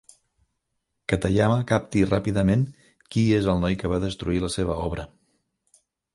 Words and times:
Katayama 1.11 1.57
capti 1.71 2.03
ràpidament 2.13 2.65
qui 3.17 3.27
és 3.41 3.51
el 3.55 3.63
noi 3.67 3.79
que 3.83 3.93
va 3.93 4.01
destruir 4.07 4.43
la 4.47 4.53
seva 4.57 4.81
obra. 4.89 5.09